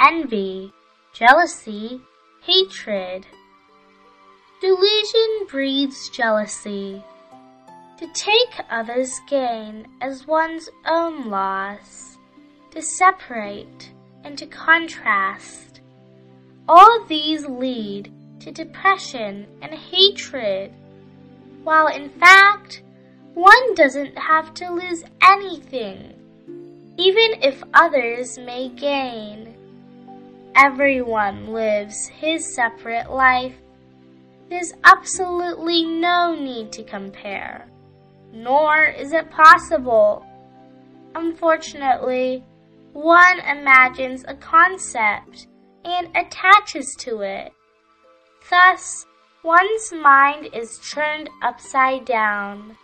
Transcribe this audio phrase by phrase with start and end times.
[0.00, 0.72] envy,
[1.12, 2.00] jealousy,
[2.42, 3.26] hatred.
[4.60, 7.02] Delusion breeds jealousy.
[7.98, 12.18] To take others' gain as one's own loss,
[12.72, 15.80] to separate and to contrast.
[16.68, 20.72] All these lead to depression and hatred,
[21.64, 22.82] while in fact,
[23.34, 26.14] one doesn't have to lose anything,
[26.98, 29.56] even if others may gain.
[30.58, 33.56] Everyone lives his separate life.
[34.48, 37.68] There's absolutely no need to compare,
[38.32, 40.24] nor is it possible.
[41.14, 42.42] Unfortunately,
[42.94, 45.46] one imagines a concept
[45.84, 47.52] and attaches to it.
[48.48, 49.04] Thus,
[49.42, 52.78] one's mind is turned upside down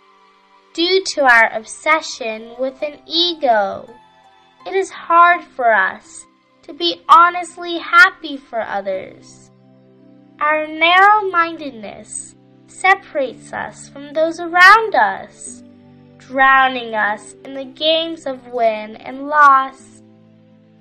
[0.74, 3.88] due to our obsession with an ego.
[4.66, 6.26] It is hard for us
[6.62, 9.50] to be honestly happy for others.
[10.40, 12.34] Our narrow mindedness
[12.66, 15.62] separates us from those around us,
[16.18, 20.02] drowning us in the games of win and loss,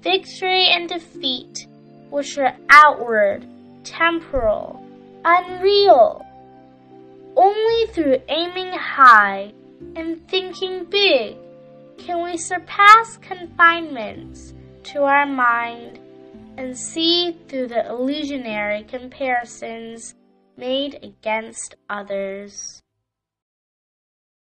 [0.01, 1.67] victory and defeat,
[2.09, 3.45] which are outward,
[3.83, 4.83] temporal,
[5.25, 6.25] unreal.
[7.35, 9.53] Only through aiming high
[9.95, 11.37] and thinking big
[11.97, 15.99] can we surpass confinements to our mind
[16.57, 20.15] and see through the illusionary comparisons
[20.57, 22.81] made against others.